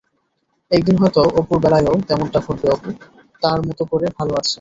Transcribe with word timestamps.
একদিন 0.71 0.95
হয়তো 0.97 1.21
অপুর 1.39 1.57
বেলায়ও 1.59 1.95
তেমনটা 2.07 2.39
ঘটবে 2.39 2.67
অপু, 2.71 2.89
তাঁর 3.43 3.59
মতো 3.67 3.83
করে 3.85 4.07
ভালো 4.17 4.33
আছে। 4.33 4.49